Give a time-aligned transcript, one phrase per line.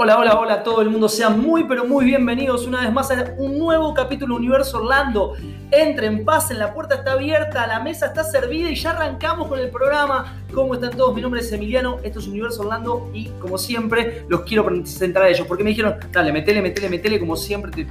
[0.00, 1.08] Hola, hola, hola todo el mundo.
[1.08, 5.34] Sean muy, pero muy bienvenidos una vez más a un nuevo capítulo Universo Orlando.
[5.72, 9.70] Entren, pasen, la puerta está abierta, la mesa está servida y ya arrancamos con el
[9.70, 10.36] programa.
[10.54, 11.16] ¿Cómo están todos?
[11.16, 15.30] Mi nombre es Emiliano, esto es Universo Orlando y como siempre los quiero presentar a
[15.30, 17.84] ellos porque me dijeron, dale, metele, metele, metele, como siempre te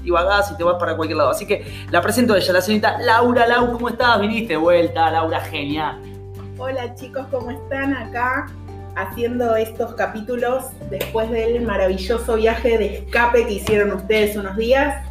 [0.00, 1.30] divagás y te vas para cualquier lado.
[1.30, 3.72] Así que la presento a ella, la señorita Laura Lau.
[3.72, 4.20] ¿Cómo estás?
[4.20, 5.98] Viniste vuelta, Laura, genial.
[6.56, 8.46] Hola chicos, ¿cómo están acá?
[8.98, 15.06] Haciendo estos capítulos después del maravilloso viaje de escape que hicieron ustedes unos días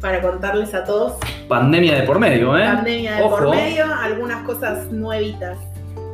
[0.00, 1.14] para contarles a todos.
[1.48, 2.64] Pandemia de por medio, ¿eh?
[2.64, 5.58] Pandemia de por medio, algunas cosas nuevitas.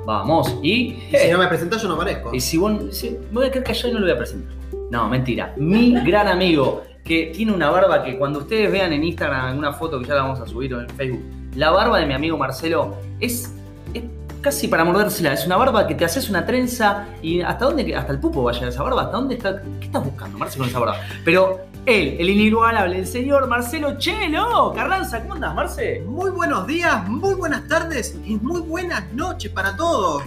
[0.07, 0.99] Vamos, y.
[1.13, 2.35] si no me presentas, yo no aparezco.
[2.35, 2.73] Y si vos.
[2.97, 4.55] Si, me voy a quedar callado y no lo voy a presentar.
[4.91, 5.55] No, mentira.
[5.57, 10.01] Mi gran amigo, que tiene una barba que cuando ustedes vean en Instagram alguna foto
[10.01, 11.23] que ya la vamos a subir en Facebook,
[11.55, 13.55] la barba de mi amigo Marcelo es
[14.41, 15.33] casi para mordérsela.
[15.33, 18.69] Es una barba que te haces una trenza y hasta dónde, hasta el pupo vaya
[18.69, 20.97] esa barba, hasta dónde está, ¿qué estás buscando, Marcelo, con esa barba?
[21.25, 24.73] Pero él, el inigualable, el señor Marcelo Chelo.
[24.75, 26.03] Carranza, ¿cómo andas, Marce?
[26.07, 30.23] Muy buenos días, muy buenas tardes y muy buenas noches para todos.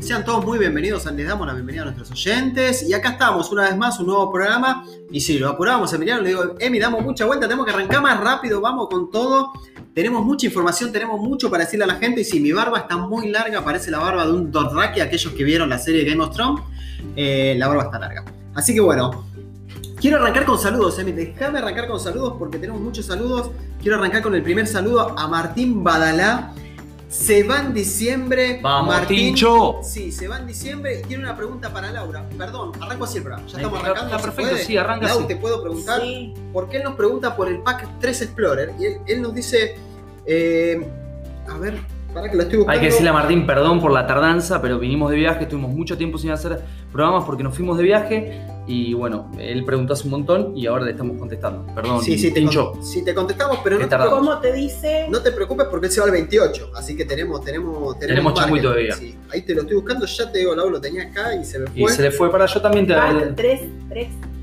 [0.00, 2.82] Sean todos muy bienvenidos, les damos la bienvenida a nuestros oyentes.
[2.88, 4.86] Y acá estamos, una vez más, un nuevo programa.
[5.10, 8.18] Y si lo apuramos, Emiliano, le digo, Emi, damos mucha vuelta, tenemos que arrancar más
[8.18, 9.52] rápido, vamos con todo.
[9.94, 12.22] Tenemos mucha información, tenemos mucho para decirle a la gente.
[12.22, 15.44] Y si mi barba está muy larga, parece la barba de un Dothraki, aquellos que
[15.44, 16.62] vieron la serie Game of Thrones.
[17.14, 18.24] Eh, la barba está larga.
[18.54, 19.26] Así que bueno,
[20.00, 20.98] quiero arrancar con saludos.
[20.98, 23.50] Emi, déjame arrancar con saludos porque tenemos muchos saludos.
[23.82, 26.54] Quiero arrancar con el primer saludo a Martín Badalá
[27.10, 28.60] se va en diciembre.
[28.62, 29.18] Vamos, Martín.
[29.18, 29.80] Tincho.
[29.82, 31.02] Sí, se va en diciembre.
[31.08, 32.26] Tiene una pregunta para Laura.
[32.38, 33.48] Perdón, arranco así el programa.
[33.48, 34.16] Ya estamos arrancando.
[34.16, 36.00] Está perfecto, sí, arranca Laura, te puedo preguntar.
[36.00, 36.32] Sí.
[36.52, 38.74] Porque él nos pregunta por el pack 3 Explorer.
[38.78, 39.76] Y él, nos dice.
[40.24, 40.88] Eh,
[41.48, 41.80] a ver,
[42.12, 42.72] para que lo estoy buscando.
[42.72, 45.96] Hay que decirle a Martín perdón por la tardanza, pero vinimos de viaje, estuvimos mucho
[45.96, 46.60] tiempo sin hacer
[46.92, 50.84] programas porque nos fuimos de viaje y bueno, él preguntó hace un montón y ahora
[50.84, 51.66] le estamos contestando.
[51.74, 52.46] Perdón, sí, sí, te,
[52.82, 55.06] sí, te contestamos, pero no te, ¿Cómo te dice?
[55.08, 58.62] No te preocupes porque él se va al 28, así que tenemos tenemos tenemos, tenemos
[58.62, 58.94] todavía.
[58.94, 61.58] Sí, ahí te lo estoy buscando, ya te digo, Lau, lo tenía acá y se
[61.58, 61.82] me fue.
[61.82, 63.60] Y se le fue para yo también te Pack 3,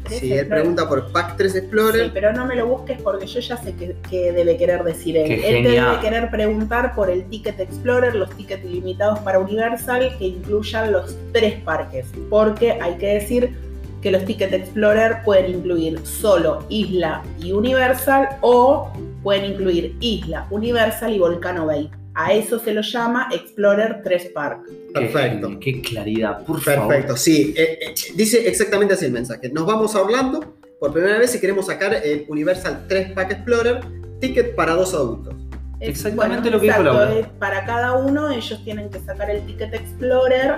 [0.07, 2.05] 3, Sí, él pregunta por Pack 3 Explorer.
[2.05, 3.75] Sí, pero no me lo busques porque yo ya sé
[4.09, 5.31] qué, debe querer decir él.
[5.31, 10.91] él debe querer preguntar por el Ticket Explorer, los tickets ilimitados para Universal que incluyan
[10.91, 12.07] los tres parques.
[12.29, 13.55] Porque hay que decir
[14.01, 18.91] que los Ticket Explorer pueden incluir solo Isla y Universal o
[19.23, 21.89] pueden incluir Isla, Universal y Volcano Bay.
[22.19, 24.61] A eso se lo llama Explorer 3 Park.
[24.91, 25.59] Perfecto.
[25.59, 26.87] Qué, claridad, por favor.
[26.87, 27.53] Perfecto, sí.
[27.55, 29.49] Eh, eh, dice exactamente así el mensaje.
[29.49, 33.81] Nos vamos hablando por primera vez si queremos sacar el Universal 3 Park Explorer,
[34.19, 35.35] ticket para dos adultos.
[35.79, 37.29] Exactamente lo que dijo Laura.
[37.37, 40.55] Para cada uno ellos tienen que sacar el Ticket Explorer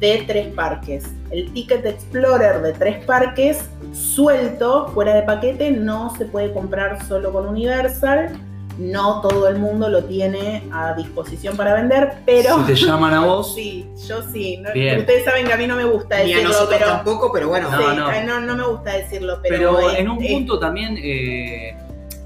[0.00, 1.04] de tres parques.
[1.30, 7.32] El Ticket Explorer de tres parques suelto, fuera de paquete, no se puede comprar solo
[7.32, 8.30] con Universal.
[8.78, 12.58] No todo el mundo lo tiene a disposición para vender, pero...
[12.58, 13.54] Si te llaman a vos...
[13.56, 14.62] sí, yo sí.
[14.64, 16.86] ustedes saben que a mí no me gusta decirlo, pero...
[16.86, 17.68] tampoco, pero bueno.
[17.70, 18.40] No, no.
[18.40, 19.76] no, me gusta decirlo, pero...
[19.76, 20.96] Pero en un punto también...
[21.02, 21.76] Eh,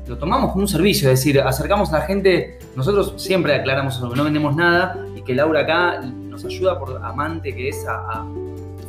[0.06, 4.16] lo tomamos como un servicio, es decir, acercamos a la gente, nosotros siempre aclaramos que
[4.16, 8.26] no vendemos nada y que Laura acá nos ayuda por amante que es a,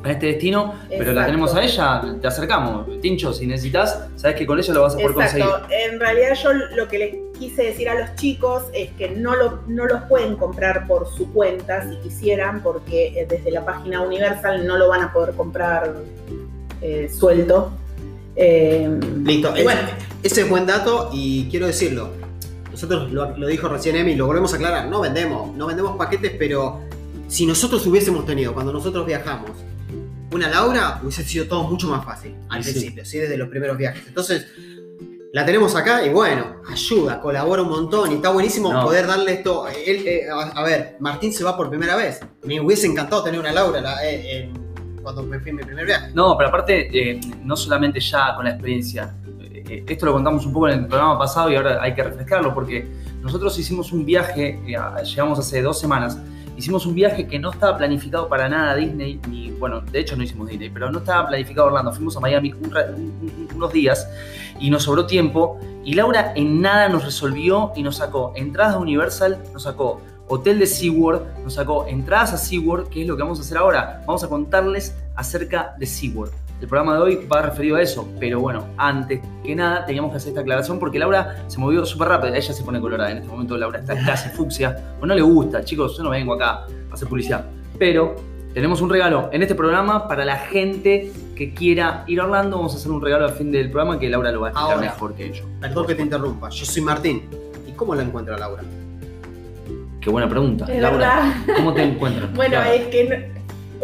[0.06, 3.00] este destino, pero la tenemos a ella, te acercamos.
[3.00, 5.50] Tincho, si necesitas, sabes que con ella lo vas a poder Exacto.
[5.50, 5.92] conseguir.
[5.92, 9.64] En realidad yo lo que les quise decir a los chicos es que no, lo,
[9.68, 14.66] no los pueden comprar por su cuenta si quisieran, porque eh, desde la página Universal
[14.66, 15.94] no lo van a poder comprar
[16.82, 17.72] eh, suelto
[18.36, 18.90] eh,
[19.24, 19.52] Listo.
[19.64, 19.82] bueno,
[20.24, 22.10] ese es buen dato y quiero decirlo.
[22.72, 24.88] Nosotros lo, dijo recién Emi, lo volvemos a aclarar.
[24.88, 26.82] No vendemos, no vendemos paquetes, pero
[27.28, 29.52] si nosotros hubiésemos tenido, cuando nosotros viajamos,
[30.32, 33.20] una Laura, hubiese sido todo mucho más fácil al principio, ¿sí?
[33.20, 34.08] desde los primeros viajes.
[34.08, 34.48] Entonces,
[35.34, 39.66] la tenemos acá y bueno, ayuda, colabora un montón y está buenísimo poder darle esto.
[39.68, 42.20] Eh, a, ver, Martín se va por primera vez.
[42.44, 46.12] Me hubiese encantado tener una Laura eh, en cuando me fui en mi primer viaje.
[46.14, 49.16] No, pero aparte, eh, no solamente ya con la experiencia.
[49.28, 52.54] Eh, esto lo contamos un poco en el programa pasado y ahora hay que refrescarlo
[52.54, 52.88] porque
[53.22, 56.18] nosotros hicimos un viaje, eh, llegamos hace dos semanas,
[56.58, 60.16] hicimos un viaje que no estaba planificado para nada a Disney, ni, bueno, de hecho
[60.16, 61.92] no hicimos Disney, pero no estaba planificado Orlando.
[61.92, 62.54] Fuimos a Miami
[63.56, 64.08] unos días
[64.60, 68.82] y nos sobró tiempo y Laura en nada nos resolvió y nos sacó entradas de
[68.82, 73.24] Universal, nos sacó hotel de SeaWorld, nos sacó entradas a SeaWorld, que es lo que
[73.24, 74.04] vamos a hacer ahora.
[74.06, 76.43] Vamos a contarles acerca de SeaWorld.
[76.64, 80.18] El programa de hoy va referido a eso, pero bueno, antes que nada teníamos que
[80.18, 83.28] hacer esta aclaración porque Laura se movió súper rápido, ella se pone colorada, en este
[83.28, 86.94] momento Laura está casi fucsia, o no le gusta, chicos, yo no vengo acá a
[86.94, 87.44] hacer publicidad,
[87.78, 88.16] pero
[88.54, 92.74] tenemos un regalo en este programa para la gente que quiera ir a Orlando, vamos
[92.76, 95.16] a hacer un regalo al fin del programa que Laura lo va a explicar mejor
[95.16, 95.44] que yo.
[95.60, 97.24] Perdón que te interrumpa, yo soy Martín.
[97.68, 98.64] ¿Y cómo la encuentra Laura?
[100.00, 100.66] Qué buena pregunta.
[100.70, 102.34] Laura, ¿cómo te encuentras?
[102.36, 103.34] bueno, es que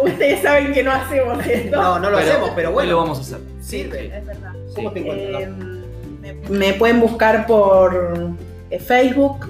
[0.04, 1.76] ustedes saben que no hacemos esto.
[1.76, 2.92] No, no lo hacemos, pero bueno.
[2.92, 3.40] lo vamos a hacer.
[3.62, 4.18] Sirve.
[4.18, 4.54] Es verdad.
[4.76, 5.44] ¿Cómo te encuentras?
[5.44, 8.36] Eh, me, pueden buscar por
[8.70, 9.48] eh, Facebook.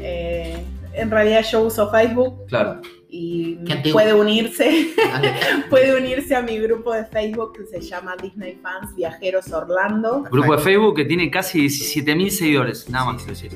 [0.00, 0.62] Eh,
[0.92, 2.46] en realidad yo uso Facebook.
[2.46, 2.80] Claro
[3.14, 3.56] y
[3.92, 4.94] puede unirse,
[5.70, 10.22] puede unirse a mi grupo de Facebook que se llama Disney Fans Viajeros Orlando.
[10.30, 13.22] Grupo de Facebook que tiene casi 17.000 seguidores, nada más.
[13.34, 13.48] Sí,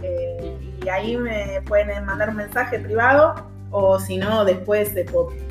[0.00, 3.34] eh, y ahí me pueden mandar un mensaje privado
[3.76, 4.90] o si no, después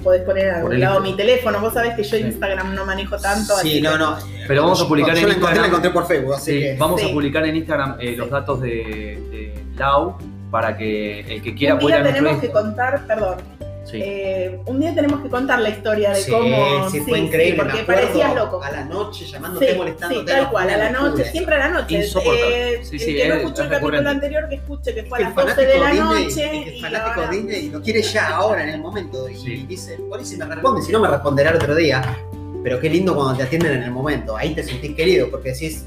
[0.01, 1.59] podés poner a algún lado mi teléfono.
[1.59, 3.53] Vos sabés que yo Instagram no manejo tanto.
[3.57, 4.15] Sí, no, no.
[4.47, 5.55] Pero vamos a publicar en Instagram.
[5.55, 6.77] Yo la encontré por Facebook, así que...
[6.79, 8.69] Vamos a publicar en Instagram eh, los datos de,
[9.29, 10.17] de Lau
[10.49, 11.97] para que el que quiera pueda...
[11.97, 13.39] Un día tenemos que contar, perdón,
[13.91, 16.89] eh, un día tenemos que contar la historia de cómo.
[16.89, 17.63] Sí, fue increíble.
[17.63, 18.61] porque parecías loco.
[18.63, 20.31] A la noche, llamándote, molestándote.
[20.31, 21.99] Sí, tal cual, a la noche, siempre a la noche.
[21.99, 25.21] Eh, sí, sí, el que no escuchó el capítulo anterior, que escuche que fue a
[25.21, 26.75] las 12 de la noche.
[26.75, 29.27] El fanático de Disney y lo quiere ya, ahora, en el momento.
[29.29, 32.17] Y dice, por ahí si me responde, si no me responderá el otro día.
[32.63, 34.37] Pero qué lindo cuando te atienden en el momento.
[34.37, 35.85] Ahí te sentís querido porque decís,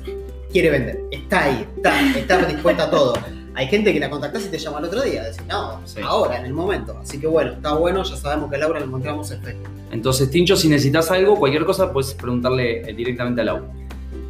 [0.53, 3.15] quiere vender, está ahí, está, está dispuesta a todo.
[3.57, 6.45] Hay gente que la contactás y te llama el otro día, decís, no, ahora, en
[6.45, 6.99] el momento.
[7.01, 9.69] Así que bueno, está bueno, ya sabemos que Laura la encontramos en Facebook.
[9.91, 13.65] Entonces, Tincho, si necesitas algo, cualquier cosa, puedes preguntarle eh, directamente a Laura.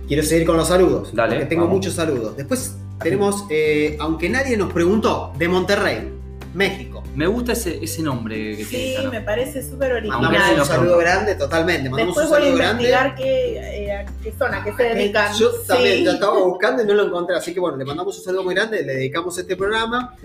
[0.06, 2.36] Quiero seguir con los saludos, Dale, porque tengo muchos saludos.
[2.36, 6.08] Después tenemos, eh, aunque nadie nos preguntó, de Monterrey,
[6.56, 7.02] México.
[7.14, 10.22] Me gusta ese, ese nombre que sí, me parece súper original.
[10.22, 11.90] Mandamos un saludo grande, totalmente.
[11.90, 15.34] Mandamos Después un saludo voy a investigar qué, eh, qué zona, qué se dedican.
[15.34, 17.36] Yo también lo estaba buscando y no lo encontré.
[17.36, 20.16] Así que bueno, le mandamos un saludo muy grande, le dedicamos este programa.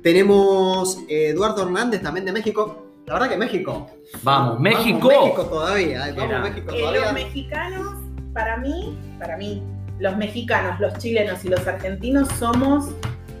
[0.00, 2.86] Tenemos eh, Eduardo Hernández también de México.
[3.06, 3.90] La verdad que México.
[4.22, 5.08] Vamos, México.
[5.08, 6.08] Vamos, México todavía.
[6.08, 7.00] Eh, vamos, México todavía.
[7.00, 7.94] los mexicanos,
[8.32, 9.60] para mí, para mí,
[9.98, 12.90] los mexicanos, los chilenos y los argentinos somos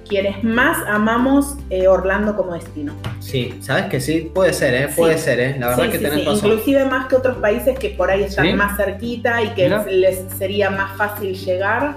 [0.08, 2.94] quienes más amamos eh, Orlando como destino.
[3.20, 4.88] Sí, sabes que sí, puede ser, ¿eh?
[4.94, 5.56] puede ser, ¿eh?
[5.58, 6.50] la verdad que tenés razón.
[6.50, 10.70] Inclusive más que otros países que por ahí están más cerquita y que les sería
[10.70, 11.96] más fácil llegar.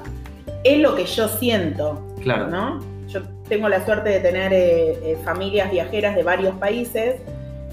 [0.63, 2.47] Es lo que yo siento, claro.
[2.47, 2.79] ¿no?
[3.07, 7.15] Yo tengo la suerte de tener eh, eh, familias viajeras de varios países,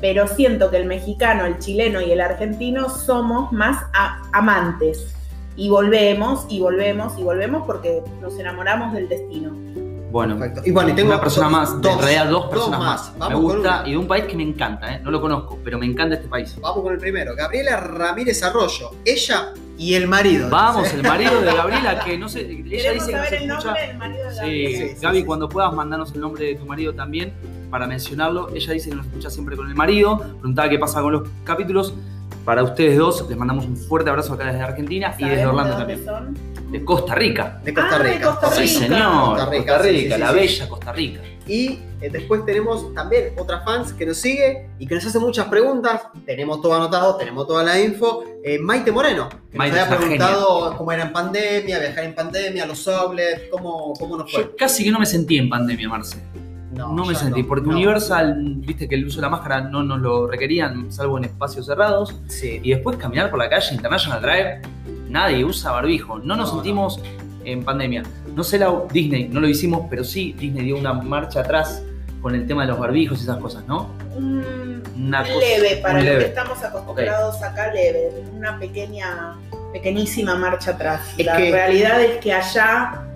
[0.00, 3.84] pero siento que el mexicano, el chileno y el argentino somos más
[4.32, 5.14] amantes.
[5.56, 9.52] Y volvemos, y volvemos, y volvemos porque nos enamoramos del destino.
[10.10, 13.28] Bueno, y bueno, tengo una persona más, dos, en realidad dos personas más.
[13.28, 15.00] me gusta y de un país que me encanta, ¿eh?
[15.02, 16.56] no lo conozco, pero me encanta este país.
[16.60, 20.48] Vamos con el primero, Gabriela Ramírez Arroyo, ella y el marido.
[20.50, 23.74] Vamos, el marido de Gabriela, que no sé, ella dice que el escucha.
[24.40, 27.32] Sí, Gaby, cuando puedas mandarnos el nombre de tu marido también
[27.70, 28.48] para mencionarlo.
[28.54, 31.94] Ella dice que nos escucha siempre con el marido, preguntaba qué pasa con los capítulos.
[32.48, 36.02] Para ustedes dos, les mandamos un fuerte abrazo acá desde Argentina y desde Orlando también.
[36.70, 37.60] De Costa Rica.
[37.62, 38.26] De Costa ah, Rica.
[38.26, 38.62] Costa Rica.
[38.62, 39.36] Sí, señor.
[39.36, 39.50] Costa
[39.82, 41.20] Rica, la bella Costa Rica.
[41.46, 45.44] Y eh, después tenemos también otras fans que nos sigue y que nos hace muchas
[45.48, 46.04] preguntas.
[46.24, 48.24] Tenemos todo anotado, tenemos toda la info.
[48.42, 52.64] Eh, Maite Moreno, que Maite nos había preguntado cómo era en pandemia, viajar en pandemia,
[52.64, 54.44] los sobles, cómo, cómo nos fue.
[54.44, 56.16] Yo casi que no me sentí en pandemia, Marce.
[56.78, 59.98] No, no me sentí, porque Universal, viste que el uso de la máscara no nos
[60.00, 62.14] lo requerían, salvo en espacios cerrados.
[62.28, 62.60] Sí.
[62.62, 64.62] Y después caminar por la calle International Drive
[65.08, 66.20] nadie usa barbijo.
[66.20, 67.00] No nos sentimos
[67.44, 68.04] en pandemia.
[68.34, 71.82] No sé la Disney, no lo hicimos, pero sí Disney dio una marcha atrás
[72.22, 73.88] con el tema de los barbijos y esas cosas, ¿no?
[74.96, 78.10] una leve, para lo que estamos acostumbrados acá, leve.
[78.32, 79.36] Una pequeña,
[79.72, 81.00] pequeñísima marcha atrás.
[81.18, 83.07] la realidad es que allá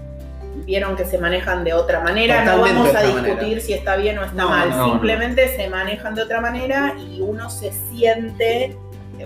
[0.64, 2.44] vieron que se manejan de otra manera.
[2.44, 4.72] no vamos a discutir si está bien o está mal.
[4.90, 8.76] Simplemente se manejan de otra manera y uno se siente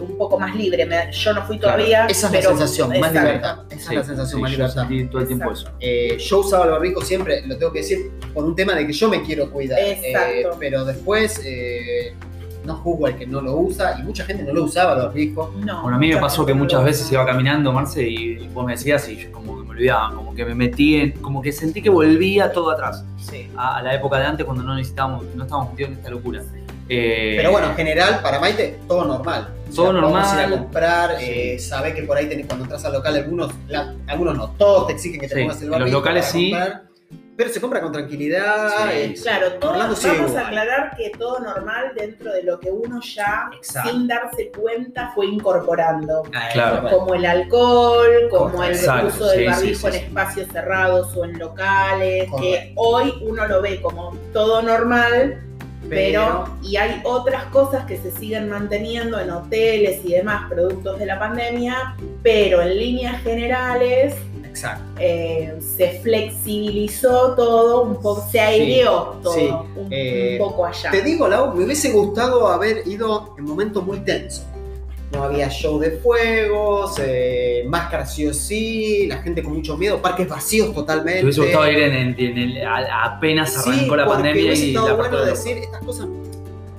[0.00, 0.86] un poco más libre.
[1.12, 2.06] yo no fui todavía.
[2.06, 3.58] esa es la sensación, más libertad.
[3.70, 4.86] Esa es la sensación, más libertad.
[5.10, 5.70] todo el tiempo eso.
[5.80, 8.92] Eh, yo usaba el barbijo siempre, lo tengo que decir, por un tema de que
[8.92, 9.78] yo me quiero cuidar.
[9.80, 11.40] Eh, pero después.
[11.44, 12.14] Eh,
[12.64, 15.54] no juzgo al que no lo usa y mucha gente no lo usaba el barbijo.
[15.64, 18.72] No, bueno, a mí me pasó que muchas veces iba caminando, Marce, y vos me
[18.72, 21.82] decías y yo como que me olvidaba, como que me metí en, como que sentí
[21.82, 23.04] que volvía todo atrás.
[23.18, 23.50] Sí.
[23.56, 26.42] A, la época de antes cuando no necesitábamos, no estábamos metidos en esta locura.
[26.88, 29.48] Pero bueno, en general, para Maite, todo normal.
[29.74, 30.24] Todo normal.
[30.38, 33.52] Ir a comprar, eh, sabe que por ahí tenés, cuando entras al local, algunos,
[34.06, 35.90] algunos no, todos te exigen que te pongas el barbijo.
[35.90, 36.54] Los locales sí.
[37.36, 38.92] Pero se compra con tranquilidad.
[38.92, 43.50] Eh, claro, todos vamos a aclarar que todo normal dentro de lo que uno ya,
[43.60, 46.22] sin darse cuenta, fue incorporando.
[46.52, 46.88] Claro.
[46.90, 48.74] Como el alcohol, como el
[49.06, 54.16] uso del barbijo en espacios cerrados o en locales, que hoy uno lo ve como
[54.32, 55.42] todo normal
[55.88, 61.06] pero, y hay otras cosas que se siguen manteniendo en hoteles y demás productos de
[61.06, 64.14] la pandemia, pero en líneas generales
[64.98, 70.90] eh, se flexibilizó todo, un poco, se aireó todo un, eh, poco allá.
[70.90, 74.44] Te digo, Lau, me hubiese gustado haber ido en momentos muy tensos.
[75.12, 80.02] No había show de fuegos, eh, máscaras sí o sí, la gente con mucho miedo,
[80.02, 81.20] parques vacíos totalmente.
[81.20, 82.56] Me hubiese gustado ir en,
[82.92, 86.06] apenas arrancó la pandemia y la bueno decir estas cosas.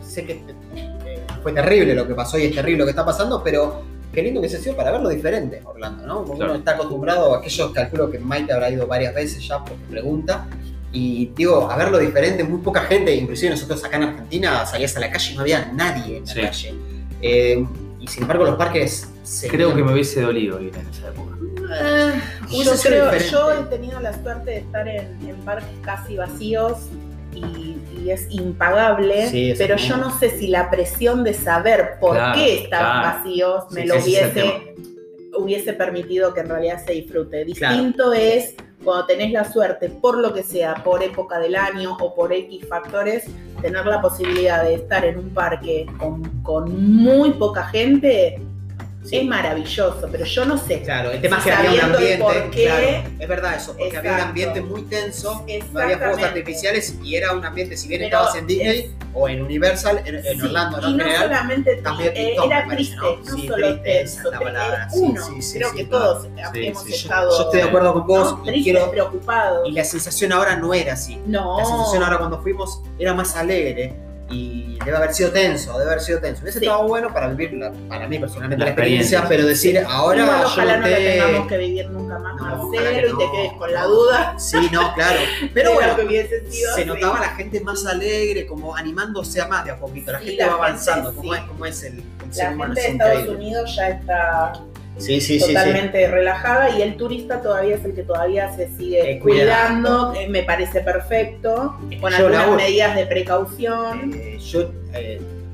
[0.06, 0.34] Sé que
[0.76, 3.82] eh, fue terrible lo que pasó y es terrible lo que está pasando, pero
[4.14, 6.24] qué lindo que se sido para verlo diferente, Orlando, ¿no?
[6.24, 9.84] Como uno está acostumbrado a aquellos, calculo que Mike habrá ido varias veces ya porque
[9.90, 10.48] pregunta.
[10.92, 15.02] Y digo, a verlo diferente, muy poca gente, inclusive nosotros acá en Argentina salías a
[15.02, 16.74] la calle y no había nadie en la calle.
[17.22, 17.66] Eh,
[18.00, 21.36] y sin embargo los parques se Creo que me hubiese dolido ir en esa época.
[21.70, 22.22] Eh,
[22.64, 26.78] yo, creo, yo he tenido la suerte de estar en, parques casi vacíos
[27.34, 27.76] y,
[28.10, 33.66] es impagable, pero yo no sé si la presión de saber por qué estaban vacíos
[33.72, 34.76] me lo hubiese,
[35.38, 37.44] hubiese permitido que en realidad se disfrute.
[37.44, 42.16] Distinto es cuando tenés la suerte, por lo que sea, por época del año o
[42.16, 43.26] por X factores,
[43.62, 48.40] tener la posibilidad de estar en un parque con, con muy poca gente
[49.12, 50.82] es maravilloso, pero yo no sé.
[50.82, 52.50] Claro, el tema es que había un ambiente.
[52.52, 57.16] Claro, es verdad eso, porque había un ambiente muy tenso, no había fuegos artificiales y
[57.16, 60.90] era un ambiente, si bien estabas en Disney o en Universal, en, Orlando, ¿no?
[60.90, 63.36] Y no solamente también eh, era triste, ¿no?
[63.36, 64.32] sí, solo tenso.
[64.32, 64.88] La palabra.
[64.94, 67.38] Uno, sí, sí, creo que todos hemos estado.
[67.38, 68.38] Yo, estoy de acuerdo con vos.
[68.46, 69.66] y quiero, preocupado.
[69.66, 71.20] Y la sensación ahora no era así.
[71.26, 71.58] No.
[71.60, 76.02] La sensación ahora cuando fuimos era más alegre y debe haber sido tenso, debe haber
[76.02, 76.42] sido tenso.
[76.42, 80.44] Hubiese estado bueno para vivir, para mí personalmente, la, experiencia, pero decir ahora.
[80.46, 80.96] ojalá no, te...
[80.96, 84.40] tengamos que vivir nunca más, Marcelo, y te quedes con la duda.
[84.40, 85.20] Sí, no, claro.
[85.54, 85.96] Pero bueno,
[86.76, 90.12] se notaba la gente más alegre, como animándose a más de a poquito.
[90.12, 92.04] La gente va avanzando, como, es, como es el, el
[92.36, 94.54] La gente de Estados Unidos ya está
[94.98, 100.28] totalmente relajada y el turista todavía es el que todavía se sigue eh, cuidando, eh,
[100.28, 104.14] me parece perfecto, con algunas medidas de precaución.
[104.14, 104.72] Eh, yo,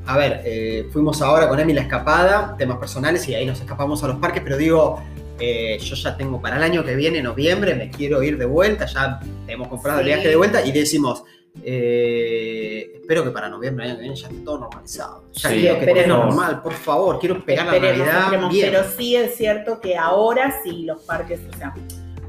[0.06, 4.08] a ver, fuimos ahora con Emi la escapada, temas personales y ahí nos escapamos a
[4.08, 5.02] los parques, pero digo,
[5.40, 9.20] yo ya tengo para el año que viene, noviembre, me quiero ir de vuelta, ya
[9.48, 11.24] hemos comprado el viaje de vuelta y decimos,
[11.62, 15.24] eh, espero que para noviembre año que viene ya esté todo normalizado.
[15.34, 17.20] Ya quiero que esté normal, por favor.
[17.20, 18.50] Quiero pegar la Navidad.
[18.50, 21.74] Pero sí es cierto que ahora sí los parques, o sea,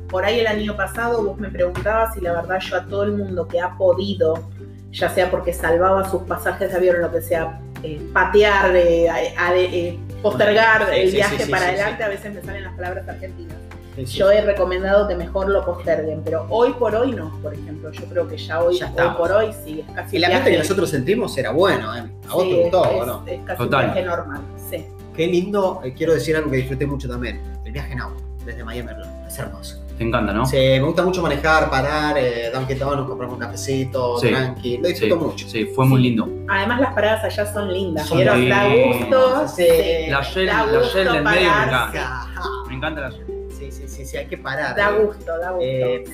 [0.09, 3.13] por ahí el año pasado vos me preguntabas y la verdad yo a todo el
[3.13, 4.51] mundo que ha podido,
[4.91, 9.99] ya sea porque salvaba sus pasajes de avión o lo que sea, eh, patear, eh,
[10.23, 13.57] postergar el viaje para adelante, a veces me salen las palabras argentinas
[14.03, 17.91] yo he recomendado que mejor lo posterguen, pero hoy por hoy no, por ejemplo.
[17.93, 18.81] Yo creo que ya hoy,
[19.17, 20.17] por hoy sí, es casi.
[20.17, 22.03] El ambiente que nosotros sentimos era bueno, ¿eh?
[22.29, 23.23] A vos te gustó, es, no?
[23.27, 23.87] Es casi Total.
[23.87, 24.87] un viaje normal, sí.
[25.17, 27.41] Qué lindo, eh, quiero decir algo que disfruté mucho también.
[27.65, 29.85] El viaje en auto, desde Miami a Es hermoso.
[29.97, 30.45] Te encanta, ¿no?
[30.45, 34.79] Sí, me gusta mucho manejar, parar, eh, Dunkin' Donuts, compramos un cafecito, tranqui.
[34.79, 35.49] Lo disfruto mucho.
[35.49, 36.29] Sí, fue muy lindo.
[36.49, 38.09] Además, las paradas allá son lindas.
[38.09, 39.47] Son Da gusto.
[39.47, 39.67] Sí.
[40.09, 42.27] La Shell, la Shell del medio me encanta.
[42.67, 43.24] Me encanta la Shell
[43.59, 44.77] sí, sí, hay que parar.
[44.77, 45.05] Da eh.
[45.05, 45.65] gusto, da gusto.
[45.65, 46.05] Eh,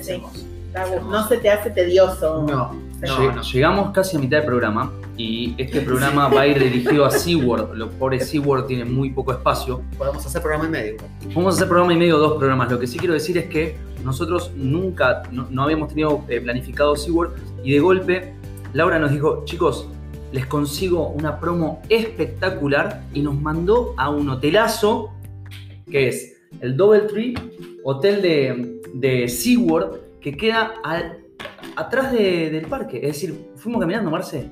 [0.73, 1.09] da gusto.
[1.09, 2.45] No se te hace tedioso.
[2.47, 7.05] No, no, Llegamos casi a mitad del programa y este programa va a ir dirigido
[7.05, 7.75] a SeaWorld.
[7.75, 9.81] Los pobres SeaWorld tienen muy poco espacio.
[9.97, 10.97] Podemos hacer programa y medio.
[11.33, 12.71] Podemos hacer programa y medio, dos programas.
[12.71, 17.33] Lo que sí quiero decir es que nosotros nunca, no, habíamos tenido eh, planificado SeaWorld
[17.63, 18.33] y de golpe
[18.73, 19.89] Laura nos dijo, chicos,
[20.31, 25.11] les consigo una promo espectacular y nos mandó a un hotelazo
[25.89, 27.33] que es el Double Tree,
[27.83, 30.73] hotel de, de SeaWorld, que queda
[31.75, 32.97] atrás del parque.
[32.97, 34.51] Es decir, fuimos caminando, Marce.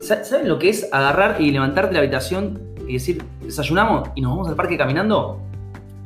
[0.00, 4.48] ¿Saben lo que es agarrar y levantarte la habitación y decir, desayunamos y nos vamos
[4.48, 5.40] al parque caminando?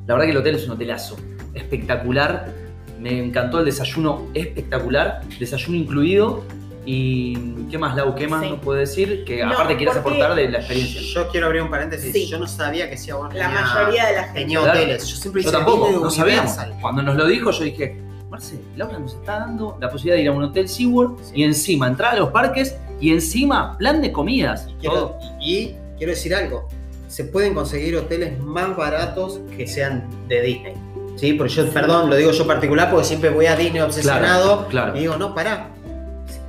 [0.07, 1.17] La verdad que el hotel es un hotelazo,
[1.55, 2.53] espectacular.
[3.01, 6.43] Me encantó el desayuno espectacular, desayuno incluido
[6.87, 7.35] ¿Y
[7.71, 8.15] qué más, Lau?
[8.15, 9.25] ¿Qué más nos puede decir?
[9.25, 11.01] Que aparte quieres aportar de la experiencia.
[11.01, 12.29] Yo quiero abrir un paréntesis.
[12.29, 14.41] Yo no sabía que sea La mayoría de la gente.
[14.41, 15.07] Tenía hoteles.
[15.07, 16.57] Yo siempre yo tampoco, no sabíamos.
[16.81, 18.01] Cuando nos lo dijo, yo dije,
[18.31, 21.87] Marce, Laura nos está dando la posibilidad de ir a un hotel SeaWorld y encima
[21.87, 24.67] entrar a los parques y encima plan de comidas.
[24.69, 26.69] Y quiero, y quiero decir algo.
[27.09, 30.75] Se pueden conseguir hoteles más baratos que sean de Disney.
[31.17, 31.35] ¿Sí?
[31.35, 35.17] Porque yo, perdón, lo digo yo particular porque siempre voy a Disney obsesionado y digo,
[35.17, 35.69] no, pará,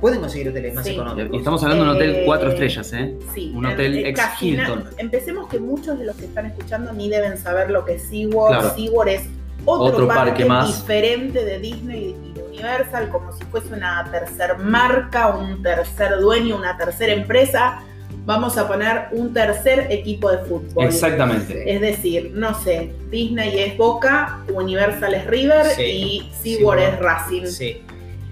[0.00, 1.34] pueden conseguir hoteles más económicos.
[1.34, 3.14] Y estamos hablando de un hotel cuatro estrellas, ¿eh?
[3.34, 3.52] Sí.
[3.54, 4.84] Un hotel ex Hilton.
[4.98, 8.74] Empecemos que muchos de los que están escuchando ni deben saber lo que es SeaWorld.
[8.74, 9.22] SeaWorld es
[9.64, 15.28] otro, parque, más diferente de Disney y de Universal, como si fuese una tercer marca,
[15.28, 17.82] un tercer dueño, una tercera empresa.
[18.24, 20.84] Vamos a poner un tercer equipo de fútbol.
[20.84, 21.72] Exactamente.
[21.72, 27.46] Es decir, no sé, Disney es Boca, Universal es River y SeaWorld es Racing.
[27.46, 27.82] Sí.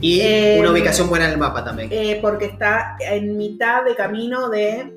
[0.05, 0.21] Y
[0.59, 1.89] una eh, ubicación buena en el mapa también.
[1.91, 4.93] Eh, porque está en mitad de camino de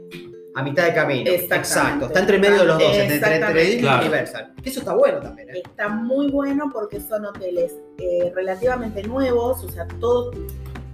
[0.53, 1.31] a mitad de camino.
[1.31, 2.07] Exacto.
[2.07, 4.53] Está entre medio de los dos, entre, entre Disney y Universal.
[4.65, 5.49] Eso está bueno también.
[5.51, 5.61] ¿eh?
[5.63, 10.31] Está muy bueno porque son hoteles eh, relativamente nuevos, o sea, todo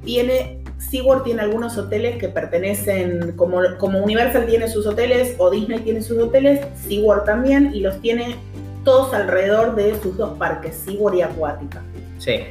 [0.04, 0.62] tiene.
[0.78, 6.02] SeaWorld tiene algunos hoteles que pertenecen, como, como Universal tiene sus hoteles o Disney tiene
[6.02, 8.36] sus hoteles, SeaWorld también, y los tiene
[8.84, 11.82] todos alrededor de sus dos parques, SeaWorld y Acuática.
[12.20, 12.42] Sí.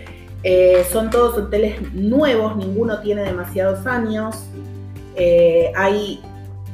[0.45, 4.47] Eh, son todos hoteles nuevos, ninguno tiene demasiados años.
[5.75, 6.21] hay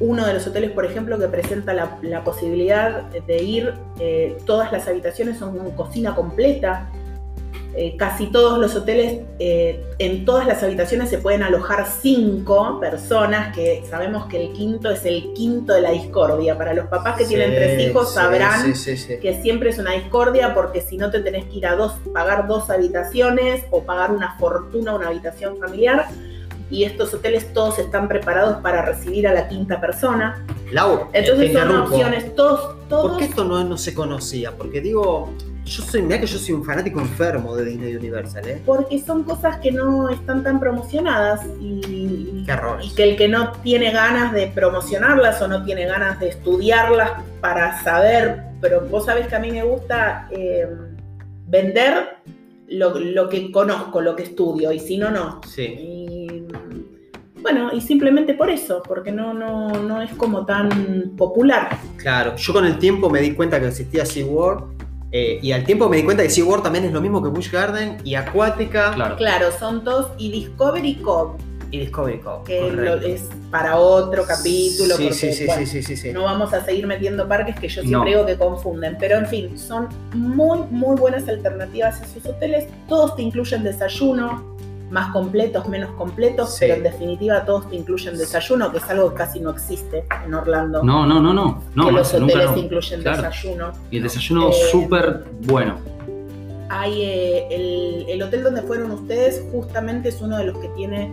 [0.01, 4.87] uno de los hoteles, por ejemplo, que presenta la, posibilidad de ir, eh, todas las
[4.87, 6.89] habitaciones son con cocina completa.
[7.75, 13.55] Eh, casi todos los hoteles, eh, en todas las habitaciones se pueden alojar cinco personas,
[13.55, 16.59] que sabemos que el quinto es el quinto de la discordia.
[16.59, 20.97] Para los papás que tienen tres hijos sabrán que siempre es una discordia porque si
[20.97, 25.09] no te tenés que ir a dos, pagar dos habitaciones o pagar una fortuna una
[25.09, 26.09] habitación familiar
[26.71, 30.45] y estos hoteles todos están preparados para recibir a la quinta persona.
[30.73, 33.11] Lau, Entonces son opciones, todos, todos...
[33.11, 34.53] ¿Por qué esto no, no se conocía?
[34.53, 35.33] Porque digo,
[35.69, 38.63] yo soy, mira que yo soy un fanático enfermo de Disney Universal, ¿eh?
[38.65, 43.53] Porque son cosas que no están tan promocionadas y, Qué y que el que no
[43.63, 49.29] tiene ganas de promocionarlas o no tiene ganas de estudiarlas para saber, pero vos sabés
[49.29, 50.67] que a mí me gusta eh,
[51.47, 52.19] vender
[52.69, 55.41] lo, que conozco, lo que estudio, y si no, no.
[55.47, 56.47] Sí.
[57.43, 61.79] bueno, y simplemente por eso, porque no, no, no es como tan popular.
[61.97, 64.78] Claro, yo con el tiempo me di cuenta que existía SeaWorld.
[65.11, 67.51] Eh, y al tiempo me di cuenta que SeaWorld también es lo mismo que Busch
[67.51, 68.93] Garden y Acuática.
[68.95, 70.09] Claro, claro son dos.
[70.19, 71.39] Y Discovery Cove
[71.71, 72.45] y Discovery Cove.
[72.45, 74.97] Que es para otro capítulo.
[74.97, 78.27] Sí, sí, sí, sí, sí, No vamos a seguir metiendo parques que yo siempre digo
[78.27, 78.97] que confunden.
[78.99, 82.67] Pero en fin, son muy, muy buenas alternativas a esos hoteles.
[82.89, 84.57] Todos te incluyen desayuno,
[84.91, 89.17] más completos, menos completos, pero en definitiva todos te incluyen desayuno, que es algo que
[89.17, 90.83] casi no existe en Orlando.
[90.83, 91.63] No, no, no, no.
[91.87, 93.73] que los hoteles incluyen desayuno.
[93.91, 95.79] Y el desayuno eh, súper bueno.
[96.71, 101.11] Hay eh, el, el hotel donde fueron ustedes, justamente es uno de los que tiene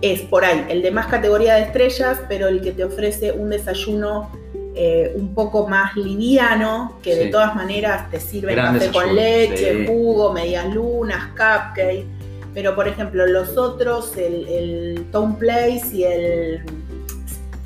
[0.00, 3.48] es por ahí, el de más categoría de estrellas, pero el que te ofrece un
[3.48, 4.30] desayuno
[4.76, 10.32] eh, un poco más liviano, que de todas maneras te sirve café con leche, jugo,
[10.32, 12.04] medias lunas, cupcake.
[12.54, 16.62] Pero por ejemplo, los otros, el, el Town Place y el.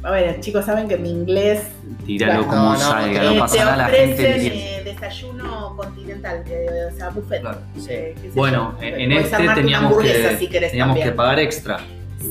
[0.03, 1.62] A ver, chicos saben que mi inglés.
[2.07, 3.90] Tíralo como salga, no, eh, pasa nada.
[3.90, 6.44] Te ofrecen eh, desayuno continental,
[6.90, 7.42] o sea, buffet.
[8.35, 11.81] bueno, en este teníamos, que, teníamos que pagar extra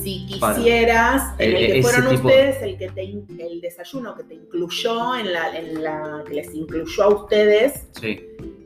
[0.07, 5.15] si quisieras, en el que fueron ustedes, el, que te, el desayuno que te incluyó,
[5.15, 7.87] en la, en la que les incluyó a ustedes,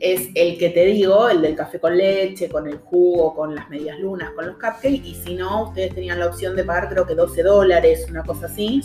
[0.02, 3.70] es el que te digo, el del café con leche, con el jugo, con las
[3.70, 7.06] medias lunas, con los cupcakes, y si no, ustedes tenían la opción de pagar creo
[7.06, 8.82] que 12 dólares, una cosa así,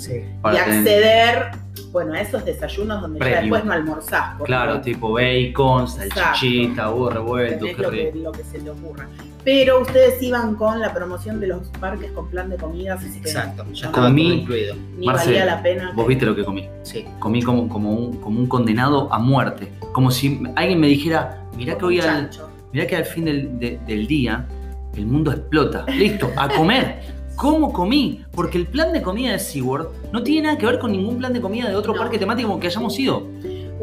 [0.53, 1.49] y acceder,
[1.91, 4.39] bueno, a esos desayunos donde ya después no almorzás.
[4.43, 9.09] Claro, tipo bacon, salchichita, huevo revuelto, lo que, lo que se te ocurra
[9.47, 13.29] pero ustedes iban con la promoción de los parques con plan de comidas, así que
[13.29, 14.75] Exacto, ya comí, incluido.
[14.97, 15.93] Ni valía la pena.
[15.95, 16.67] Vos viste lo que comí.
[16.83, 17.05] Sí.
[17.17, 19.71] Comí como, como, un, como un condenado a muerte.
[19.93, 21.06] Como si alguien me dijera,
[21.55, 22.29] mirá que hoy al,
[22.73, 24.47] mirá que al fin del, del día
[24.95, 25.85] el mundo explota.
[25.87, 27.17] Listo, a comer.
[27.35, 28.25] ¿Cómo comí?
[28.31, 31.33] Porque el plan de comida de SeaWorld no tiene nada que ver con ningún plan
[31.33, 33.27] de comida de otro parque temático que hayamos ido.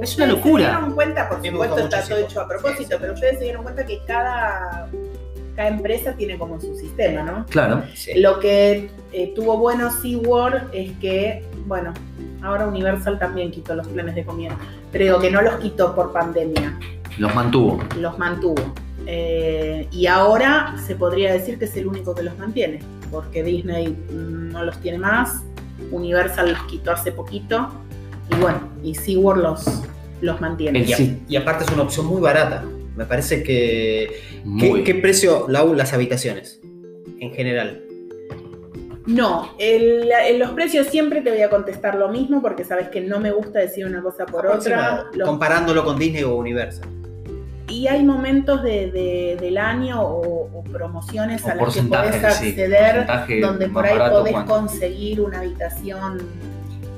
[0.02, 0.64] Es una locura.
[0.64, 3.86] Se dieron cuenta, por supuesto está todo hecho a propósito, pero ustedes se dieron cuenta
[3.86, 4.88] que cada
[5.54, 7.46] cada empresa tiene como su sistema, ¿no?
[7.46, 7.84] Claro.
[8.16, 11.92] Lo que eh, tuvo bueno SeaWorld es que, bueno,
[12.42, 14.56] ahora Universal también quitó los planes de comida,
[14.90, 16.78] pero digo que no los quitó por pandemia.
[17.18, 17.82] Los mantuvo.
[17.98, 18.74] Los mantuvo.
[19.06, 23.96] Eh, y ahora se podría decir que es el único que los mantiene, porque Disney
[24.10, 25.42] no los tiene más,
[25.90, 27.68] Universal los quitó hace poquito,
[28.30, 29.82] y bueno, y SeaWorld los,
[30.20, 30.86] los mantiene.
[31.28, 32.64] y aparte es una opción muy barata.
[32.96, 34.20] Me parece que.
[34.84, 36.60] ¿Qué, precio, Lau, las habitaciones?
[37.18, 37.82] En general.
[39.06, 43.20] No, en los precios siempre te voy a contestar lo mismo porque sabes que no
[43.20, 45.06] me gusta decir una cosa por otra.
[45.22, 46.88] Comparándolo con Disney o Universal.
[47.68, 53.06] Y hay momentos del año o, promociones a las que podés acceder
[53.40, 56.18] donde por ahí podés conseguir una habitación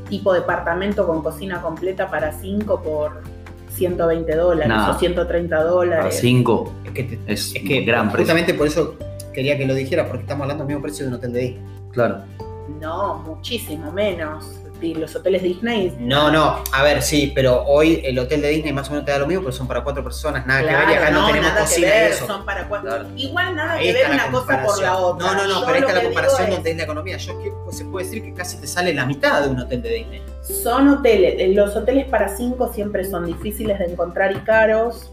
[0.09, 3.23] tipo departamento con cocina completa para cinco por
[3.71, 4.97] 120 dólares Nada.
[4.97, 6.05] o 130 dólares.
[6.07, 8.21] Para 5 Es que, te- es, es que gran precio.
[8.25, 8.95] justamente por eso
[9.35, 11.63] quería que lo dijera, porque estamos hablando del mismo precio de un hotel de Disney.
[11.93, 12.19] Claro.
[12.81, 14.47] No, muchísimo menos.
[14.81, 15.97] Y los hoteles Disney.
[15.99, 19.13] No, no, a ver, sí, pero hoy el hotel de Disney más o menos te
[19.13, 21.49] da lo mismo, pero son para cuatro personas, nada que ver, y acá no, tenemos
[21.49, 22.27] nada que cocina ver, eso.
[22.27, 22.89] son para cuatro.
[22.91, 23.09] Claro.
[23.17, 25.27] Igual nada que ver una cosa por la otra.
[25.27, 27.17] No, no, no, Yo pero lo está la comparación digo donde es la economía.
[27.17, 29.81] Yo que- pues, se puede decir que casi te sale la mitad de un hotel
[29.83, 30.23] de Disney.
[30.47, 31.55] es- son hoteles.
[31.57, 35.11] Los hoteles para cinco siempre son difíciles de encontrar y caros.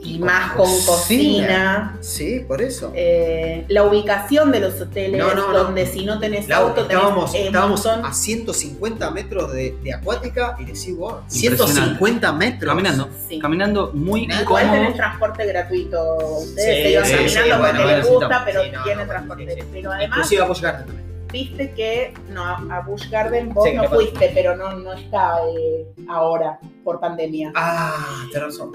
[0.00, 0.86] Y con más con cocina.
[0.86, 1.98] cocina.
[2.00, 2.92] Sí, por eso.
[2.94, 5.58] Eh, la ubicación de los hoteles, No, no, no.
[5.64, 10.64] donde si no tenés auto, tenés estábamos, eh, a 150 metros de, de acuática y
[10.66, 11.22] de SeaWorld.
[11.22, 11.64] Impresionante.
[11.64, 12.70] 150 metros.
[12.70, 13.08] Caminando.
[13.28, 13.38] Sí.
[13.40, 14.70] Caminando muy Igual cómodo.
[14.70, 16.16] tenés transporte gratuito.
[16.38, 19.06] Ustedes Sí, se iban sí, caminando sí, porque bueno, les gusta, pero Sí, no, tienen
[19.06, 19.54] no, transporte.
[19.54, 19.66] sí, sí.
[19.72, 21.26] Pero además, Inclusive a Busch Garden también.
[21.32, 25.86] viste que no, a Busch Garden vos Sí, no fuiste, pero no, no está eh,
[26.08, 27.52] ahora por pandemia.
[27.56, 28.72] Ah, tenés razón.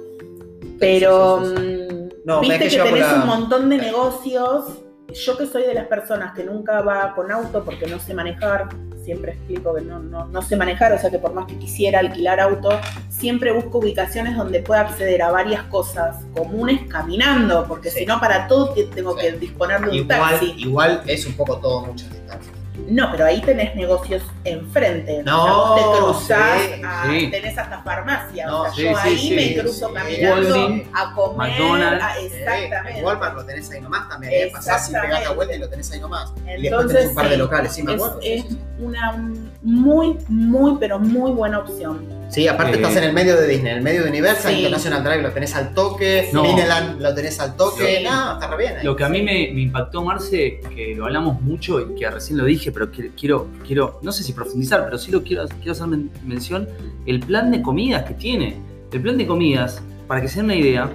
[0.79, 4.65] Pero Sí, sí, mm, No, viste que tenés la- un montón de negocios.
[5.13, 8.69] Yo que soy de las personas que nunca va con auto porque no sé manejar,
[9.03, 11.99] siempre explico que no, no, no sé manejar, o sea que por más que quisiera
[11.99, 12.69] alquilar auto,
[13.09, 17.99] siempre busco ubicaciones donde pueda acceder a varias cosas comunes caminando, porque Sí.
[17.99, 20.53] si no para todo te- tengo que disponer de un Igual, taxi.
[20.57, 22.55] igual es un poco todo muchas distancias.
[22.87, 25.21] No, pero ahí tenés negocios enfrente.
[25.23, 27.27] No, o sea, vos te cruzás, sí, a- sí.
[27.31, 28.47] tenés hasta farmacia.
[28.47, 30.55] No, o sea, yo sí, ahí me cruzo caminando
[30.93, 31.49] a comer.
[31.51, 32.03] McDonald's.
[32.03, 32.99] a- exactamente.
[32.99, 34.33] en Walmart lo tenés ahí nomás también.
[34.33, 36.31] eh, Pasás y pegás la vuelta y lo tenés ahí nomás.
[36.37, 38.19] y después Entonces, tenés un par de locales, sí, me es, acuerdo.
[38.23, 38.45] es
[38.79, 39.11] una
[39.61, 42.07] muy, muy, pero muy buena opción.
[42.33, 44.57] Sí, aparte Eh, estás en el medio de Disney, en el medio de Universal, Sí.
[44.61, 46.41] International Drive lo tenés al toque, No.
[46.41, 48.03] Disneyland lo tenés al toque, Sí.
[48.03, 48.77] no, está re bien.
[48.77, 48.83] ahí.
[48.85, 52.39] Lo que a mí me, me impactó, Marce, que lo hablamos mucho y que recién
[52.39, 55.73] lo dije, pero que- quiero, quiero, no sé si profundizar, pero sí lo quiero, quiero
[55.73, 56.67] hacer men- mención,
[57.05, 58.55] el plan de comidas que tiene.
[58.91, 60.89] El plan de comidas, para que se den una idea,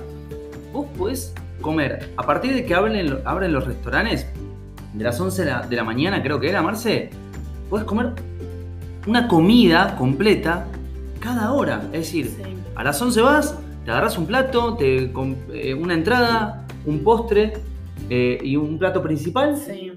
[0.73, 4.27] vos podés comer, a partir de que abren, abren los restaurantes,
[4.93, 7.11] de las 11 de la, de la mañana creo que era, Marce,
[7.71, 8.09] podés comer
[9.07, 10.67] una comida completa
[11.39, 11.83] cada hora.
[11.93, 12.43] Es decir, Sí.
[12.75, 15.11] a las 11 vas, te agarras un plato, te,
[15.53, 17.55] eh, una entrada, un postre
[18.11, 19.93] eh, y un plato principal Sí.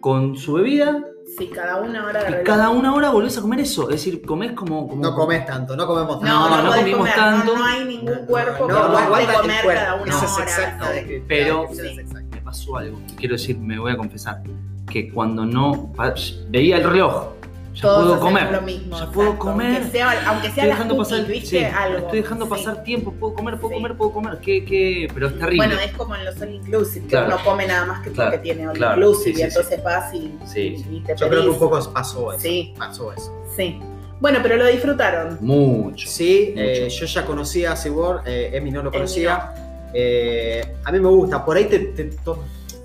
[0.00, 1.02] con su bebida.
[1.38, 3.82] Sí, cada una hora de Y cada una hora volvés a comer eso.
[3.90, 4.86] Es decir, comés como.
[4.88, 6.26] como No comes tanto, no comemos tanto.
[6.34, 7.44] No, no, No, no comimos comer, tanto.
[7.52, 9.80] No, no hay ningún cuerpo no, que no aguante comer cuerpo.
[9.82, 10.44] cada una Eso es hora.
[10.44, 10.84] exacto.
[11.26, 12.28] Pero- Eso es exacto.
[12.36, 12.98] Me pasó algo.
[13.16, 14.42] Quiero decir, me voy a confesar.
[14.88, 15.92] Que cuando no.
[16.48, 17.32] Veía el reloj.
[17.76, 18.52] Ya Todos puedo comer.
[18.52, 18.98] lo mismo.
[18.98, 19.44] ya puedo exacto.
[19.50, 19.76] comer.
[19.76, 21.58] Aunque sea, aunque sea Estoy las dejando cookies, pasar, ¿viste?
[21.58, 21.98] sí, Algo.
[21.98, 22.50] estoy dejando Sí.
[22.50, 23.74] pasar tiempo, puedo comer, puedo Sí.
[23.74, 25.08] comer, puedo comer, ¿Qué, qué?
[25.12, 25.66] pero es terrible.
[25.66, 27.26] Bueno, es como en los all inclusive, que Claro.
[27.34, 29.84] uno come nada más que porque Claro, tiene all claro, inclusive sí, y sí, entonces
[29.84, 30.84] vas y, Sí.
[30.90, 32.40] y te Yo creo que un poco pasó eso.
[32.40, 32.74] Sí.
[32.78, 33.44] Pasó eso.
[33.54, 33.78] Sí.
[34.20, 35.36] Bueno, pero lo disfrutaron.
[35.42, 36.08] Mucho.
[36.08, 36.62] Sí, Mucho.
[36.62, 39.52] eh, yo ya conocía a SeaWorld, eh, Emi no lo conocía.
[39.92, 42.04] Eh, a mí me gusta, por ahí te, te-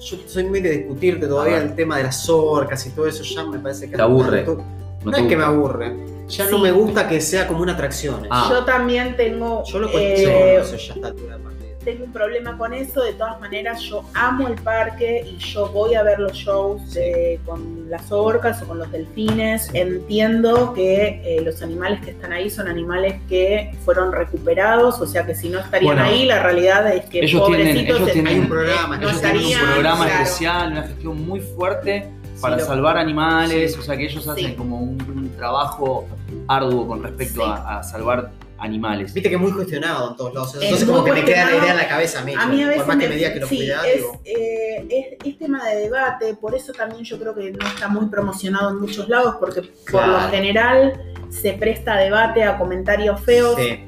[0.02, 3.44] yo soy muy de discutirte todavía el tema de las orcas y todo eso, ya
[3.46, 4.44] me parece que Te aburre.
[4.44, 4.66] No,
[5.04, 5.96] No es que me aburre,
[6.28, 8.28] ya no me gusta que sea como una atracción.
[8.30, 8.48] Ah.
[8.50, 11.38] Yo también tengo, Yo lo eh, cuestiono eso ya a
[11.84, 13.02] tengo un problema con eso.
[13.04, 17.39] De todas maneras, yo amo el parque y yo voy a ver los shows de-
[17.46, 19.70] con las orcas o con los delfines.
[19.74, 25.26] Entiendo que eh, los animales que están ahí son animales que fueron recuperados, o sea
[25.26, 28.50] que si no estarían Bueno, ahí, la realidad es que ellos tienen- ellos tienen un
[28.50, 30.24] programa, no Ellos tienen un programa claro.
[30.24, 32.08] especial, una gestión muy fuerte
[32.41, 33.80] para salvar animales, Sí.
[33.80, 34.56] o sea que ellos hacen Sí.
[34.56, 36.08] como un, un trabajo
[36.48, 39.13] arduo con respecto a salvar animales.
[39.13, 41.58] Viste que es muy cuestionado en todos lados, Es entonces como que me queda la
[41.58, 43.15] idea en la cabeza a mí, A mí a veces por más que me- me
[43.17, 44.86] diga que lo sí, cuida, es, digo, eh,
[45.19, 48.69] es, es tema de debate, por eso también yo creo que no está muy promocionado
[48.69, 53.56] en muchos lados, porque por lo general se presta a debate, a comentarios feos.
[53.58, 53.80] sí,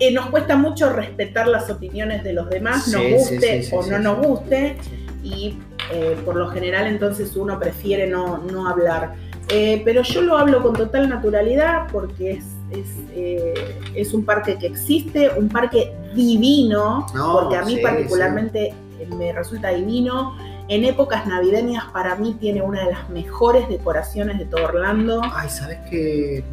[0.00, 3.76] Eh, nos cuesta mucho respetar las opiniones de los demás, nos Sí, guste sí, sí,
[3.76, 4.26] o sí, no sí, nos sí.
[4.26, 4.76] guste,
[5.22, 5.58] y
[5.92, 9.14] eh, por lo general entonces uno prefiere no, no hablar.
[9.48, 13.54] Eh, pero yo lo hablo con total naturalidad porque es, es, eh,
[13.94, 19.08] es un parque que existe, un parque divino, No, porque a mí sí, particularmente eh,
[19.16, 20.36] me resulta divino.
[20.68, 25.20] En épocas navideñas para mí tiene una de las mejores decoraciones de todo Orlando.
[25.34, 26.44] Ay, ¿sabes qué?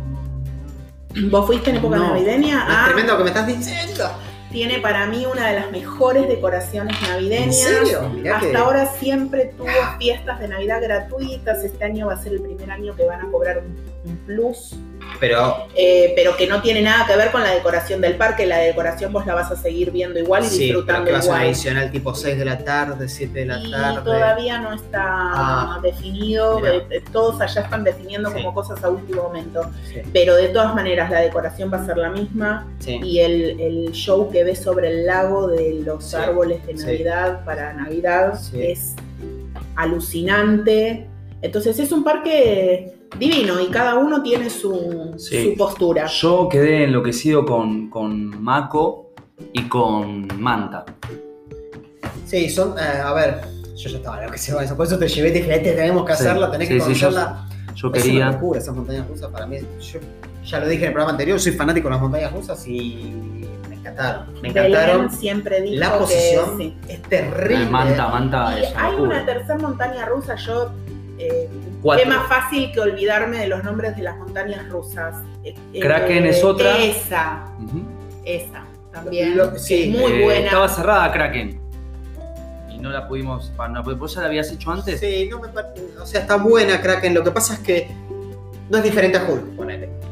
[1.32, 2.08] ¿Vos fuiste en época No.
[2.10, 2.58] navideña?
[2.68, 4.06] Es Ah, tremendo lo que me estás diciendo.
[4.52, 7.56] tiene para mí una de las mejores decoraciones ¿En navideñas.
[7.56, 8.10] serio?
[8.10, 8.58] Mirá Hasta que...
[8.58, 9.68] ahora siempre tuvo
[10.00, 11.64] fiestas de Navidad gratuitas.
[11.64, 13.76] Este año va a ser el primer año que van a cobrar un,
[14.10, 14.76] un plus
[15.20, 18.46] pero, eh, pero que no tiene nada que ver con la decoración del parque.
[18.46, 21.26] La decoración vos la vas a seguir viendo igual y sí, disfrutando pero que a
[21.26, 21.92] igual.
[21.92, 24.02] tipo 6 de la tarde, 7 de la y tarde.
[24.04, 25.80] todavía no está Ah.
[25.82, 28.36] definido, eh, eh, todos allá están definiendo Sí.
[28.36, 31.98] como cosas a último momento, Sí, pero de todas maneras la decoración va a ser
[31.98, 36.74] la misma y el, el show que ves sobre el lago de los árboles de.
[36.76, 38.96] Navidad para Navidad es
[39.76, 41.08] alucinante.
[41.42, 45.52] Entonces es un parque divino y cada uno tiene su, Sí.
[45.52, 46.06] su postura.
[46.08, 49.12] Yo quedé enloquecido con, con Mako
[49.54, 50.86] y con Manta.
[52.26, 53.42] Sí, son, eh, a ver,
[53.76, 55.56] yo ya estaba lo que se va eso, por eso te llevé y te dije,
[55.56, 57.46] "Este tenemos que Sí, hacerla, tenés sí, que sí, yo- conocerla.
[57.76, 58.32] Yo Es una quería.
[58.32, 59.58] locura esas montañas rusas para mí.
[59.80, 60.00] Yo
[60.46, 63.14] ya lo dije en el programa anterior, soy fanático de las montañas rusas y
[63.70, 64.26] me encantaron.
[64.42, 64.98] Me encantaron.
[65.06, 66.78] Belén siempre dijo La que posición sí.
[66.90, 67.66] es terrible.
[67.68, 69.10] Manta, Manta Y es hay locura.
[69.18, 70.72] una tercera montaña rusa, yo...
[71.20, 71.50] Eh,
[71.82, 72.04] Cuatro.
[72.04, 75.16] Qué más fácil que olvidarme de los nombres de las montañas rusas.
[75.44, 76.78] Eh, eh, Kraken es otra.
[76.78, 77.46] Esa,
[78.26, 79.38] esa también.
[79.38, 80.46] Lo- sí, muy Eh, buena.
[80.46, 81.60] Estaba cerrada Kraken.
[82.70, 83.52] Y no la pudimos.
[83.72, 85.00] no, ¿Vos ya la habías hecho antes?
[85.00, 85.48] Sí, no me
[86.02, 87.14] O sea, está buena Kraken.
[87.14, 87.88] Lo que pasa es que
[88.70, 89.56] no es diferente a Hulk.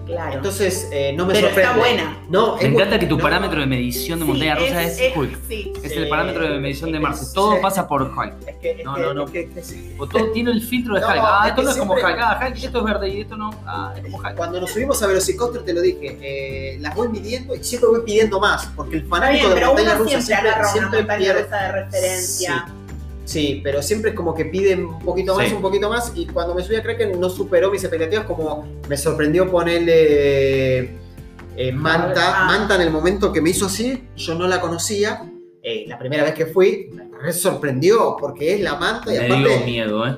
[0.08, 0.34] Claro.
[0.36, 1.70] Entonces, eh, no me Pero sorprende.
[1.72, 2.18] está buena.
[2.30, 4.84] No, Me es encanta bu- que tu no, parámetro de medición de Sí, montaña rusa
[4.84, 5.38] es, Hulk.
[5.48, 5.74] Sí.
[5.84, 5.98] Es Sí.
[6.00, 7.34] el parámetro de medición de Es- Marce.
[7.34, 8.34] Todo pasa por Hulk.
[8.48, 9.26] Es que, es No, que- no, no.
[9.26, 9.96] es que-.
[10.00, 11.18] O todo tiene el filtro de No, Hulk.
[11.22, 12.04] Ah, es esto no es como Hulk.
[12.20, 13.50] Ah, Hulk, esto es verde y esto no.
[13.66, 14.36] Ah, es como Hulk.
[14.36, 18.02] Cuando nos subimos a Velocicoaster te lo dije, eh, las voy midiendo y siempre voy
[18.06, 21.44] pidiendo más, porque el fanático bien, de uno rusas siempre siempre, siempre una montaña pierde.
[21.44, 22.66] rusa de referencia.
[23.28, 25.54] Sí, pero siempre es como que piden un poquito más, Sí.
[25.54, 28.96] un poquito más, y cuando me subí a Kraken no superó mis expectativas, como me
[28.96, 30.92] sorprendió ponerle
[31.60, 32.46] eh, Manta, Ah.
[32.46, 35.30] Manta en el momento que me hizo así, yo no la conocía,
[35.62, 39.26] eh, la primera vez que fui, me re sorprendió, porque es la Manta y Me
[39.26, 40.16] dio aparte miedo, ¿eh?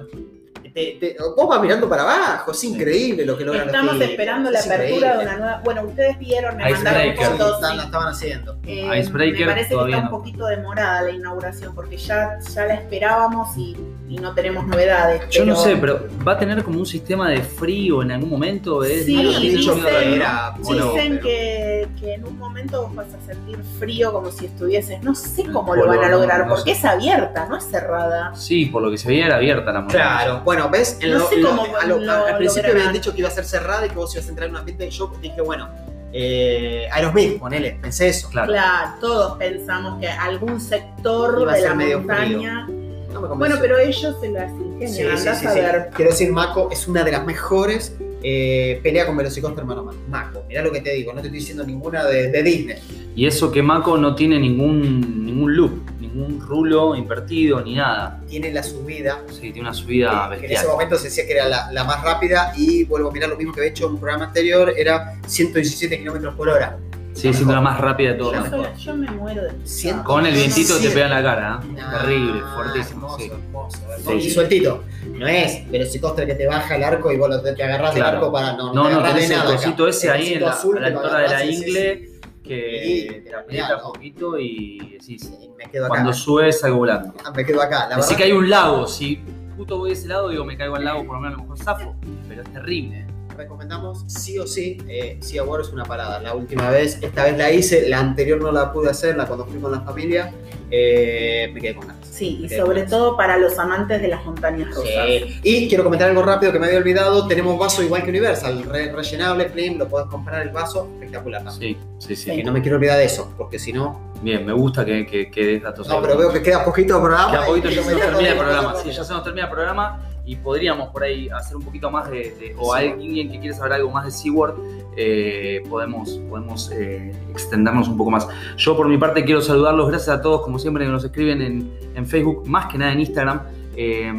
[0.74, 4.60] Te- te- vos vas mirando para abajo, es increíble lo que logran Estamos esperando la
[4.60, 5.18] es apertura increíble.
[5.18, 5.62] de una nueva.
[5.64, 7.02] Bueno, ustedes vieron, me mandaron.
[7.02, 7.56] Sí, fotos.
[7.56, 7.78] están- sí.
[7.78, 8.58] la estaban haciendo.
[8.66, 12.74] Eh, Icebreaker me parece que está un poquito demorada la inauguración porque ya, ya la
[12.76, 13.76] esperábamos y,
[14.10, 15.30] y no tenemos novedades.
[15.30, 18.84] Yo no sé, pero ¿va a tener como un sistema de frío en algún momento?
[18.84, 20.92] ¿Es Sí, Habían ¿Tiene dicho un dicen- que era ¿O no?
[20.94, 25.02] Dicen pero- que, que en un momento vos vas a sentir frío como si estuvieses.
[25.04, 26.80] No sé cómo lo van a lograr, no porque sé.
[26.80, 28.34] es abierta, no es cerrada.
[28.36, 30.04] Sí, por lo que se veía era abierta la montaña.
[30.04, 33.14] Claro, bueno, ves, En No lo- sé lo- cómo lo- lo al principio habían dicho
[33.14, 34.90] que iba a ser cerrada y que vos ibas a entrar en un ambiente.
[34.90, 35.70] Yo dije, bueno,
[36.12, 38.30] eh, Aerosmith, ponele, pensé eso.
[38.30, 38.48] Claro.
[38.52, 42.68] Claro, todos pensamos que algún sector Iba de la montaña.
[43.14, 43.38] No me convenció.
[43.38, 45.60] Bueno, pero ellos se las ingenian, sí, andás sí, a sí.
[45.60, 45.90] ver.
[45.96, 50.00] Quiero decir, Mako es una de las mejores eh, pelea con Velocicoaster mano a mano.
[50.10, 52.78] Mako, mirá lo que te digo, no te estoy diciendo ninguna de, de Disney.
[53.16, 58.22] Y eso que Mako no tiene ningún, ningún loop, ningún rulo invertido ni nada.
[58.28, 59.24] Tiene la subida.
[59.30, 62.04] Sí, tiene una subida que en ese momento se decía que era la, la más
[62.04, 65.16] rápida y vuelvo a mirar lo mismo que había hecho en un programa anterior, era
[65.26, 66.78] 117 kilómetros por hora.
[67.20, 68.50] Sí, siendo la más rápida de Yo, todas.
[68.50, 70.94] soy- yo me muero de Con el vientito te Sí.
[70.94, 71.60] pega en la cara.
[71.64, 71.76] ¿eh?
[72.00, 73.00] Terrible, fuertísimo.
[73.08, 73.32] Hermoso, sí.
[73.32, 73.78] hermoso,
[74.08, 74.30] Sí, y sí.
[74.32, 74.84] sueltito.
[75.14, 78.18] No es velocicoaster que te baja el arco y vos lo- te agarrás del Claro.
[78.20, 78.54] arco para.
[78.54, 79.62] No, No, te no, agarrás tenés de el nada acá.
[79.64, 81.30] cosito ese El ahí en cosito la, azul a la que lo altura de la
[81.30, 82.10] agarrás y decís, ingle
[82.44, 85.90] que Y- te aprieta un poquito y decís, sí, Me quedo acá.
[85.96, 87.14] cuando sube salgo volando.
[87.26, 87.88] Ah, Me quedo acá.
[87.90, 89.22] La Así verdad que hay un lago, si
[89.58, 91.50] justo voy a ese lado, digo, me caigo al lago, por lo menos a lo
[91.50, 91.96] mejor zafo,
[92.28, 93.06] pero es terrible.
[93.40, 94.78] Recomendamos sí o sí.
[94.88, 96.20] Eh, Sea War es una parada.
[96.20, 99.46] La última vez, esta vez la hice, la anterior no la pude hacer, la cuando
[99.46, 100.32] fui con la familia.
[100.72, 102.06] eh, me quedé con ganas.
[102.08, 104.86] Sí, y sobre todo para los amantes de las montañas rusas.
[105.08, 105.40] Sí.
[105.42, 107.26] Y quiero comentar algo rápido que me había olvidado.
[107.28, 111.44] Tenemos vaso igual que Universal, re- rellenable, Plim, lo podés comprar el vaso, espectacular.
[111.44, 111.76] también.
[111.98, 112.32] Sí, sí, sí.
[112.40, 114.14] Y no me quiero olvidar de eso, porque si no.
[114.22, 116.00] Bien, me gusta que, que, que des datos No, ahí.
[116.04, 117.32] pero veo que queda poquito de programa.
[117.32, 118.76] Queda poquito ya se nos termina el programa.
[118.84, 122.10] Sí, ya se nos termina el programa y podríamos por ahí hacer un poquito más
[122.12, 122.18] de.
[122.18, 122.86] de- o Sí.
[122.88, 124.60] alguien que quiere saber algo más de SeaWorld,
[124.96, 128.28] eh, podemos, podemos eh, extendernos un poco más.
[128.58, 129.88] Yo por mi parte quiero saludarlos.
[129.90, 133.00] Gracias a todos, como siempre, que nos escriben en, en Facebook, más que nada en
[133.00, 133.42] Instagram.
[133.76, 134.14] Eh,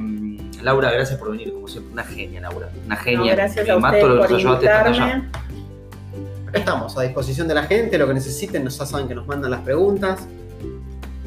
[0.62, 1.92] Laura, gracias por venir, como siempre.
[1.92, 2.68] Una genia, Laura.
[2.86, 3.34] Una No, genia.
[3.36, 5.28] gracias a ustedes todo lo que por invitarme.
[6.48, 9.52] Acá estamos, a disposición de la gente, lo que necesiten, ya saben que nos mandan
[9.52, 10.26] las preguntas.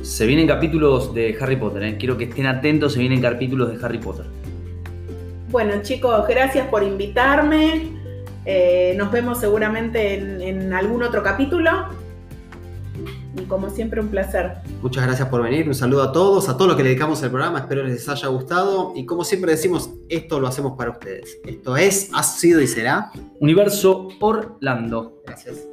[0.02, 1.98] Se vienen capítulos de Harry Potter, ¿eh?
[1.98, 4.26] quiero que estén atentos, se vienen capítulos de Harry Potter.
[5.54, 7.92] Bueno, chicos, gracias por invitarme.
[8.44, 11.70] Eh, nos vemos seguramente en, en algún otro capítulo.
[13.38, 14.54] Y como siempre, un placer.
[14.82, 17.30] Muchas gracias por venir, un saludo a todos, a todos los que le dedicamos el
[17.30, 18.94] programa, espero les haya gustado.
[18.96, 21.38] Y como siempre decimos, esto lo hacemos para ustedes.
[21.46, 23.12] Esto es, ha sido y será.
[23.40, 25.22] Universo Orlando.
[25.24, 25.73] Gracias.